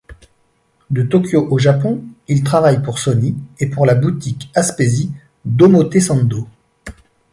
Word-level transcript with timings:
De 0.89 1.03
Tokyo, 1.03 1.47
au 1.51 1.59
Japon, 1.59 2.03
il 2.27 2.41
travaille 2.43 2.81
pour 2.81 2.97
Sony 2.97 3.35
et 3.59 3.67
pour 3.69 3.85
la 3.85 3.93
boutique 3.93 4.49
Aspesi 4.55 5.11
d’Omotesando. 5.45 6.47